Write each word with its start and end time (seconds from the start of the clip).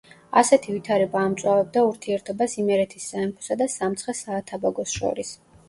ასეთი 0.39 0.71
ვითარება 0.75 1.21
ამწვავებდა 1.25 1.83
ურთიერთობას 1.91 2.57
იმერეთის 2.65 3.07
სამეფოსა 3.13 3.61
და 3.63 3.71
სამცხე-საათაბაგოს 3.77 4.99
შორის. 5.01 5.35